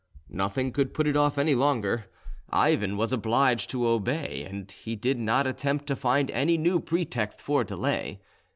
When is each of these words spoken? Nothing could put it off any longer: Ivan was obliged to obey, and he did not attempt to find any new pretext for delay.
Nothing 0.31 0.71
could 0.71 0.95
put 0.95 1.05
it 1.05 1.15
off 1.15 1.37
any 1.37 1.53
longer: 1.53 2.05
Ivan 2.49 2.97
was 2.97 3.13
obliged 3.13 3.69
to 3.69 3.85
obey, 3.85 4.43
and 4.49 4.71
he 4.71 4.95
did 4.95 5.19
not 5.19 5.45
attempt 5.45 5.85
to 5.85 5.95
find 5.95 6.31
any 6.31 6.57
new 6.57 6.79
pretext 6.79 7.39
for 7.39 7.63
delay. 7.63 8.19